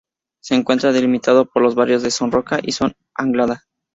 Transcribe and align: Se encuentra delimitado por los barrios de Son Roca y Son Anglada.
Se 0.41 0.55
encuentra 0.55 0.91
delimitado 0.91 1.45
por 1.45 1.61
los 1.61 1.75
barrios 1.75 2.01
de 2.01 2.09
Son 2.09 2.31
Roca 2.31 2.57
y 2.63 2.71
Son 2.71 2.91
Anglada. 3.13 3.65